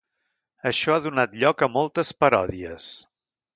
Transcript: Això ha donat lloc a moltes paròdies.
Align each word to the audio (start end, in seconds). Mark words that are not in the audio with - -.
Això 0.69 0.95
ha 0.95 1.03
donat 1.03 1.35
lloc 1.43 1.63
a 1.65 1.71
moltes 1.75 2.13
paròdies. 2.25 2.91